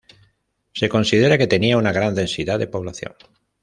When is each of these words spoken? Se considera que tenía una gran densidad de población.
Se 0.73 0.89
considera 0.89 1.37
que 1.37 1.45
tenía 1.45 1.77
una 1.77 1.91
gran 1.91 2.15
densidad 2.15 2.57
de 2.57 2.65
población. 2.65 3.13